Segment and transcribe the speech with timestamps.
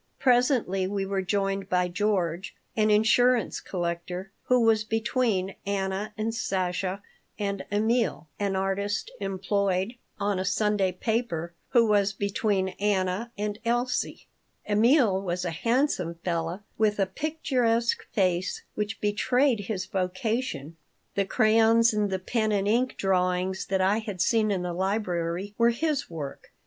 [0.17, 7.03] Presently we were joined by George, an insurance collector, who was between Anna and Sasha,
[7.37, 14.25] and Emil, an artist employed on a Sunday paper, who was between Anna and Elsie.
[14.67, 20.77] Emil was a handsome fellow with a picturesque face which betrayed his vocation.
[21.13, 25.53] The crayons and the pen and ink drawings that I had seen in the library
[25.59, 26.51] were his work.